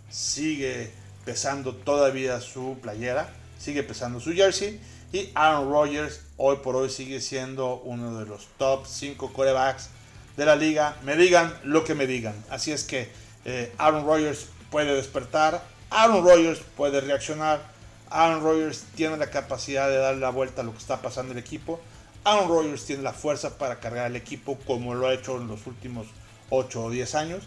sigue 0.10 0.92
pesando 1.24 1.74
todavía 1.74 2.42
su 2.42 2.78
playera, 2.82 3.30
sigue 3.58 3.84
pesando 3.84 4.20
su 4.20 4.34
jersey 4.34 4.80
y 5.14 5.30
Aaron 5.36 5.72
Rodgers 5.72 6.22
hoy 6.38 6.58
por 6.58 6.76
hoy 6.76 6.90
sigue 6.90 7.22
siendo 7.22 7.76
uno 7.78 8.20
de 8.20 8.26
los 8.26 8.48
top 8.58 8.86
5 8.86 9.32
corebacks 9.32 9.90
de 10.36 10.46
la 10.46 10.56
liga. 10.56 10.98
Me 11.04 11.16
digan 11.16 11.54
lo 11.64 11.84
que 11.86 11.96
me 11.96 12.08
digan. 12.08 12.36
Así 12.50 12.72
es 12.72 12.84
que 12.84 13.10
eh, 13.46 13.74
Aaron 13.78 14.06
Rodgers 14.06 14.48
puede 14.70 14.96
despertar, 14.96 15.64
Aaron 15.90 16.24
Rodgers 16.24 16.62
puede 16.76 17.02
reaccionar 17.02 17.72
Aaron 18.12 18.44
Rodgers 18.44 18.84
tiene 18.96 19.16
la 19.16 19.30
capacidad 19.30 19.90
de 19.90 19.96
dar 19.96 20.18
la 20.18 20.30
vuelta 20.30 20.62
a 20.62 20.66
lo 20.66 20.74
que 20.74 20.80
está 20.80 21.02
pasando 21.02 21.32
el 21.32 21.40
equipo. 21.40 21.80
Aaron 22.26 22.50
Rodgers 22.50 22.86
tiene 22.86 23.04
la 23.04 23.14
fuerza 23.14 23.58
para 23.58 23.80
cargar 23.80 24.08
el 24.08 24.18
equipo 24.18 24.58
como 24.68 24.94
lo 24.94 25.08
ha 25.08 25.14
hecho 25.14 25.38
en 25.38 25.48
los 25.48 25.66
últimos 25.66 26.08
8 26.50 26.84
o 26.84 26.90
10 26.92 27.16
años. 27.16 27.44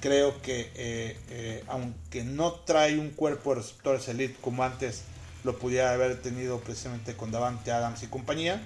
Creo 0.00 0.40
que 0.42 0.70
eh, 0.74 1.18
eh, 1.30 1.64
aunque 1.66 2.24
no 2.24 2.52
trae 2.52 2.98
un 2.98 3.10
cuerpo 3.10 3.50
de 3.50 3.62
receptores 3.62 4.06
elite 4.08 4.36
como 4.40 4.62
antes 4.64 5.04
lo 5.44 5.58
pudiera 5.58 5.92
haber 5.92 6.20
tenido 6.20 6.60
precisamente 6.60 7.16
con 7.16 7.30
Davante 7.30 7.72
Adams 7.72 8.02
y 8.02 8.06
compañía, 8.06 8.62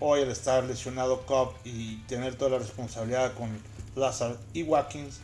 hoy 0.00 0.22
al 0.22 0.30
estar 0.30 0.64
lesionado 0.64 1.26
Cobb 1.26 1.52
y 1.62 1.96
tener 2.06 2.36
toda 2.36 2.52
la 2.52 2.58
responsabilidad 2.58 3.34
con 3.34 3.50
Lazar 3.96 4.38
y 4.54 4.62
Watkins, 4.62 5.20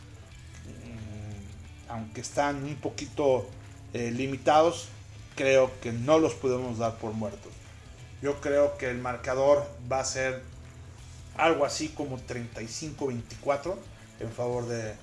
aunque 1.89 2.21
están 2.21 2.63
un 2.63 2.75
poquito 2.75 3.47
limitados, 3.93 4.89
creo 5.35 5.71
que 5.81 5.93
no 5.93 6.19
los 6.19 6.33
podemos 6.33 6.77
dar 6.77 6.97
por 6.97 7.13
muertos. 7.13 7.51
Yo 8.21 8.41
creo 8.41 8.77
que 8.77 8.89
el 8.89 8.97
marcador 8.97 9.65
va 9.91 9.99
a 9.99 10.05
ser 10.05 10.41
algo 11.37 11.65
así 11.65 11.89
como 11.89 12.17
35-24 12.17 13.75
en 14.19 14.31
favor 14.31 14.67
de, 14.67 14.95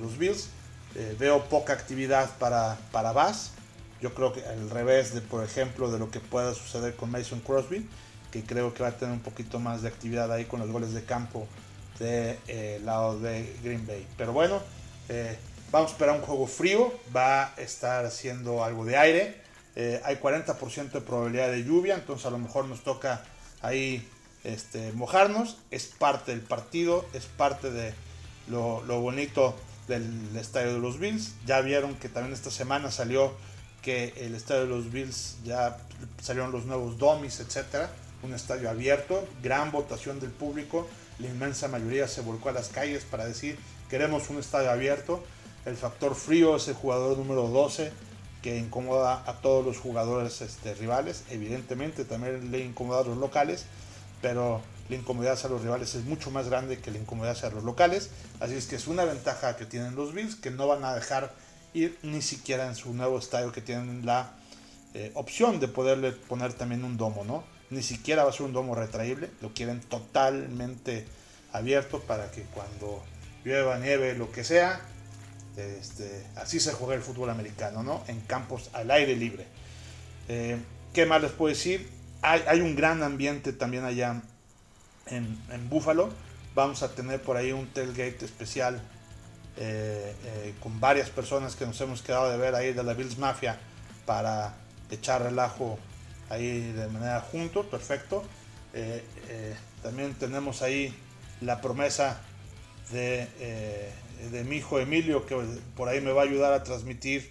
los 0.00 0.18
Bills. 0.18 0.48
Eh, 0.94 1.14
veo 1.18 1.44
poca 1.44 1.74
actividad 1.74 2.30
para, 2.38 2.78
para 2.92 3.12
Bass. 3.12 3.52
Yo 4.00 4.14
creo 4.14 4.32
que 4.32 4.44
al 4.44 4.70
revés 4.70 5.14
de, 5.14 5.20
por 5.20 5.44
ejemplo, 5.44 5.90
de 5.90 5.98
lo 5.98 6.10
que 6.10 6.20
pueda 6.20 6.54
suceder 6.54 6.96
con 6.96 7.10
Mason 7.10 7.40
Crosby, 7.40 7.86
que 8.30 8.42
creo 8.42 8.72
que 8.72 8.82
va 8.82 8.90
a 8.90 8.96
tener 8.96 9.12
un 9.12 9.20
poquito 9.20 9.58
más 9.58 9.82
de 9.82 9.88
actividad 9.88 10.32
ahí 10.32 10.44
con 10.44 10.60
los 10.60 10.70
goles 10.70 10.94
de 10.94 11.04
campo 11.04 11.46
del 11.98 12.08
de, 12.08 12.38
eh, 12.76 12.80
lado 12.84 13.18
de 13.18 13.54
Green 13.62 13.86
Bay. 13.86 14.06
Pero 14.16 14.32
bueno, 14.32 14.62
eh, 15.08 15.36
vamos 15.70 15.90
a 15.90 15.92
esperar 15.92 16.16
un 16.16 16.22
juego 16.22 16.46
frío, 16.46 16.92
va 17.14 17.54
a 17.54 17.54
estar 17.58 18.04
haciendo 18.04 18.64
algo 18.64 18.84
de 18.84 18.96
aire. 18.96 19.40
Eh, 19.76 20.00
hay 20.04 20.16
40% 20.16 20.90
de 20.90 21.00
probabilidad 21.00 21.50
de 21.50 21.64
lluvia, 21.64 21.94
entonces 21.94 22.26
a 22.26 22.30
lo 22.30 22.38
mejor 22.38 22.64
nos 22.64 22.82
toca 22.82 23.22
ahí 23.62 24.08
este, 24.44 24.92
mojarnos. 24.92 25.58
Es 25.70 25.86
parte 25.86 26.32
del 26.32 26.40
partido, 26.40 27.06
es 27.12 27.26
parte 27.26 27.70
de 27.70 27.92
lo, 28.48 28.80
bonito 29.00 29.54
del 29.86 30.36
estadio 30.36 30.74
de 30.74 30.80
los 30.80 30.98
Bills. 30.98 31.34
Ya 31.46 31.60
vieron 31.60 31.94
que 31.94 32.08
también 32.08 32.34
esta 32.34 32.50
semana 32.50 32.90
salió 32.90 33.32
que 33.82 34.14
el 34.16 34.34
estadio 34.34 34.62
de 34.62 34.68
los 34.68 34.90
Bills 34.90 35.36
ya 35.44 35.78
salieron 36.20 36.50
los 36.50 36.64
nuevos 36.64 36.98
domis, 36.98 37.40
etcétera. 37.40 37.90
Un 38.22 38.34
estadio 38.34 38.68
abierto, 38.68 39.28
gran 39.42 39.70
votación 39.70 40.18
del 40.18 40.30
público. 40.30 40.88
La 41.20 41.28
inmensa 41.28 41.68
mayoría 41.68 42.08
se 42.08 42.20
volcó 42.20 42.48
a 42.48 42.52
las 42.52 42.68
calles 42.68 43.04
para 43.04 43.26
decir 43.26 43.58
queremos 43.88 44.28
un 44.30 44.38
estadio 44.38 44.70
abierto. 44.70 45.24
El 45.64 45.76
factor 45.76 46.14
frío 46.14 46.56
es 46.56 46.68
el 46.68 46.74
jugador 46.74 47.18
número 47.18 47.48
12 47.48 47.92
que 48.42 48.56
incomoda 48.56 49.22
a 49.26 49.34
todos 49.40 49.64
los 49.64 49.78
jugadores 49.78 50.40
este, 50.40 50.74
rivales. 50.74 51.24
Evidentemente 51.30 52.04
también 52.04 52.50
le 52.50 52.60
incomoda 52.60 53.00
a 53.00 53.04
los 53.04 53.18
locales, 53.18 53.66
pero 54.22 54.62
la 54.88 54.96
incomodidad 54.96 55.34
hacia 55.34 55.50
los 55.50 55.62
rivales 55.62 55.94
es 55.94 56.04
mucho 56.04 56.30
más 56.30 56.48
grande 56.48 56.78
que 56.78 56.90
la 56.90 56.98
incomodidad 56.98 57.36
hacia 57.36 57.50
los 57.50 57.64
locales. 57.64 58.10
Así 58.40 58.54
es 58.54 58.66
que 58.66 58.76
es 58.76 58.86
una 58.86 59.04
ventaja 59.04 59.56
que 59.56 59.66
tienen 59.66 59.96
los 59.96 60.14
Bills, 60.14 60.36
que 60.36 60.50
no 60.50 60.66
van 60.66 60.84
a 60.84 60.94
dejar 60.94 61.32
ir 61.74 61.98
ni 62.02 62.22
siquiera 62.22 62.66
en 62.66 62.74
su 62.74 62.94
nuevo 62.94 63.18
estadio, 63.18 63.52
que 63.52 63.60
tienen 63.60 64.06
la 64.06 64.32
eh, 64.94 65.10
opción 65.14 65.60
de 65.60 65.68
poderle 65.68 66.12
poner 66.12 66.54
también 66.54 66.84
un 66.84 66.96
domo, 66.96 67.24
¿no? 67.24 67.44
Ni 67.70 67.82
siquiera 67.82 68.24
va 68.24 68.30
a 68.30 68.32
ser 68.32 68.46
un 68.46 68.54
domo 68.54 68.74
retraíble, 68.74 69.28
lo 69.42 69.52
quieren 69.52 69.80
totalmente 69.80 71.06
abierto 71.52 72.00
para 72.00 72.30
que 72.30 72.42
cuando 72.42 73.02
llueva, 73.44 73.78
nieve, 73.78 74.14
lo 74.14 74.32
que 74.32 74.44
sea, 74.44 74.80
este, 75.58 76.24
así 76.36 76.60
se 76.60 76.72
juega 76.72 76.94
el 76.94 77.02
fútbol 77.02 77.30
americano, 77.30 77.82
¿no? 77.82 78.04
En 78.06 78.20
campos 78.20 78.70
al 78.72 78.90
aire 78.90 79.16
libre. 79.16 79.46
Eh, 80.28 80.58
¿Qué 80.92 81.04
más 81.04 81.20
les 81.20 81.32
puedo 81.32 81.52
decir? 81.52 81.90
Hay, 82.22 82.60
un 82.60 82.76
gran 82.76 83.02
ambiente 83.02 83.52
también 83.52 83.84
allá 83.84 84.22
en, 85.06 85.38
en 85.50 85.68
Búfalo. 85.68 86.10
Vamos 86.54 86.82
a 86.82 86.94
tener 86.94 87.22
por 87.22 87.36
ahí 87.36 87.52
un 87.52 87.66
tailgate 87.68 88.24
especial 88.24 88.80
eh, 89.56 90.14
eh, 90.24 90.54
con 90.60 90.80
varias 90.80 91.10
personas 91.10 91.56
que 91.56 91.66
nos 91.66 91.80
hemos 91.80 92.02
quedado 92.02 92.30
de 92.30 92.36
ver 92.36 92.54
ahí 92.54 92.72
de 92.72 92.82
la 92.82 92.94
Bills 92.94 93.18
Mafia 93.18 93.58
para 94.06 94.54
echar 94.90 95.22
relajo 95.22 95.78
ahí 96.30 96.72
de 96.72 96.86
manera 96.88 97.20
junto, 97.20 97.68
perfecto. 97.68 98.24
también 99.82 100.14
tenemos 100.14 100.62
ahí 100.62 100.96
la 101.40 101.60
promesa 101.60 102.20
de 102.90 103.28
de 104.30 104.44
mi 104.44 104.56
hijo 104.56 104.78
Emilio, 104.78 105.26
que 105.26 105.36
por 105.76 105.88
ahí 105.88 106.00
me 106.00 106.12
va 106.12 106.22
a 106.22 106.24
ayudar 106.24 106.52
a 106.52 106.62
transmitir 106.64 107.30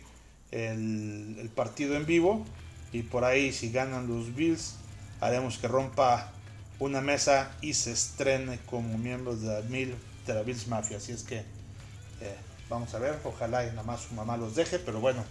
el, 0.51 1.50
partido 1.56 1.96
en 1.96 2.06
vivo. 2.06 2.46
Y 2.94 3.03
por 3.03 3.25
ahí, 3.25 3.51
si 3.51 3.72
ganan 3.72 4.08
los 4.08 4.34
Bills, 4.36 4.75
haremos 5.20 5.58
que 5.58 5.67
rompa 5.67 6.32
una 6.79 7.01
mesa 7.01 7.51
y 7.62 7.74
se 7.74 7.91
estrene 7.91 8.59
como 8.66 8.98
miembros 8.98 9.42
de 9.42 9.48
la, 9.48 9.61
de 9.61 10.33
la 10.33 10.44
Bills 10.44 10.68
Mafia. 10.68 10.98
Así 10.98 11.11
es 11.11 11.24
que 11.24 11.38
eh, 11.40 12.35
vamos 12.70 12.94
a 12.94 13.00
ver, 13.00 13.20
ojalá 13.24 13.66
y 13.66 13.68
nada 13.68 13.83
más 13.83 14.01
su 14.01 14.14
mamá 14.14 14.38
los 14.38 14.55
deje, 14.55 14.79
pero 14.79 15.00
bueno, 15.00 15.24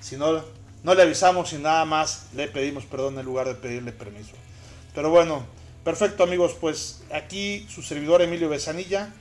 si 0.00 0.16
no, 0.16 0.42
no 0.82 0.94
le 0.94 1.02
avisamos 1.02 1.52
y 1.52 1.58
nada 1.58 1.84
más 1.84 2.26
le 2.34 2.48
pedimos 2.48 2.84
perdón 2.84 3.18
en 3.18 3.24
lugar 3.24 3.46
de 3.46 3.54
pedirle 3.54 3.92
permiso. 3.92 4.32
Pero 4.94 5.10
bueno, 5.10 5.44
perfecto 5.84 6.22
amigos, 6.22 6.56
pues 6.60 7.02
aquí 7.12 7.66
su 7.68 7.82
servidor 7.82 8.22
Emilio 8.22 8.48
Besanilla 8.48 9.12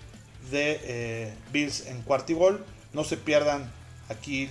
de 0.51 0.79
eh, 0.83 1.33
Bills 1.51 1.87
en 1.87 2.01
Cuartigol. 2.01 2.65
No 2.93 3.03
se 3.03 3.17
pierdan 3.17 3.71
aquí 4.09 4.49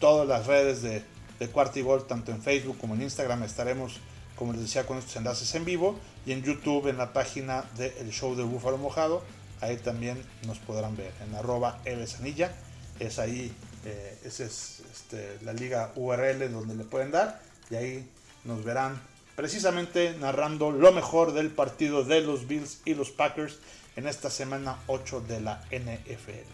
todas 0.00 0.26
las 0.26 0.46
redes 0.46 0.82
de, 0.82 1.02
de 1.38 1.48
Cuartigol, 1.48 2.06
tanto 2.06 2.32
en 2.32 2.42
Facebook 2.42 2.78
como 2.78 2.94
en 2.94 3.02
Instagram. 3.02 3.42
Estaremos, 3.42 4.00
como 4.36 4.52
les 4.52 4.62
decía, 4.62 4.86
con 4.86 4.98
estos 4.98 5.16
enlaces 5.16 5.54
en 5.54 5.64
vivo. 5.64 5.98
Y 6.26 6.32
en 6.32 6.42
YouTube, 6.42 6.88
en 6.88 6.96
la 6.96 7.12
página 7.12 7.64
del 7.76 8.10
show 8.10 8.34
de 8.34 8.42
Búfalo 8.42 8.78
Mojado. 8.78 9.22
Ahí 9.60 9.76
también 9.76 10.22
nos 10.46 10.58
podrán 10.58 10.96
ver 10.96 11.12
en 11.26 11.34
arroba 11.34 11.80
evesanilla. 11.84 12.54
Es 13.00 13.18
ahí, 13.18 13.52
eh, 13.84 14.18
esa 14.24 14.44
es 14.44 14.82
este, 14.92 15.38
la 15.42 15.52
liga 15.52 15.92
URL 15.96 16.50
donde 16.50 16.74
le 16.74 16.84
pueden 16.84 17.10
dar. 17.10 17.40
Y 17.70 17.76
ahí 17.76 18.08
nos 18.44 18.64
verán 18.64 19.00
precisamente 19.36 20.14
narrando 20.18 20.70
lo 20.70 20.92
mejor 20.92 21.32
del 21.32 21.50
partido 21.50 22.04
de 22.04 22.20
los 22.20 22.46
Bills 22.46 22.80
y 22.84 22.94
los 22.94 23.10
Packers 23.10 23.58
en 23.96 24.06
esta 24.06 24.30
semana 24.30 24.78
8 24.86 25.20
de 25.22 25.40
la 25.40 25.62
NFL. 25.70 26.50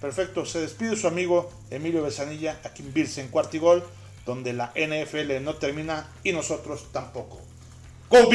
Perfecto, 0.00 0.44
se 0.44 0.60
despide 0.60 0.96
su 0.96 1.06
amigo 1.06 1.50
Emilio 1.70 2.02
Besanilla 2.02 2.58
aquí 2.64 2.82
en 2.82 2.92
Bills 2.92 3.18
en 3.18 3.28
Cuartigol, 3.28 3.84
donde 4.26 4.52
la 4.52 4.72
NFL 4.74 5.42
no 5.42 5.54
termina 5.54 6.08
y 6.24 6.32
nosotros 6.32 6.86
tampoco. 6.92 7.40
¡Go! 8.10 8.28